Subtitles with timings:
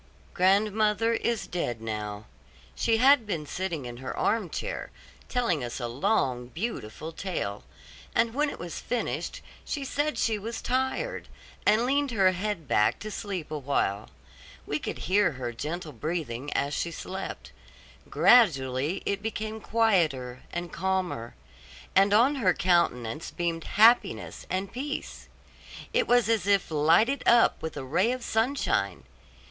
[0.33, 2.25] Grandmother is dead now.
[2.73, 4.89] She had been sitting in her arm chair,
[5.29, 7.63] telling us a long, beautiful tale;
[8.15, 11.27] and when it was finished, she said she was tired,
[11.67, 14.09] and leaned her head back to sleep awhile.
[14.65, 17.51] We could hear her gentle breathing as she slept;
[18.09, 21.35] gradually it became quieter and calmer,
[21.95, 25.29] and on her countenance beamed happiness and peace.
[25.93, 29.03] It was as if lighted up with a ray of sunshine.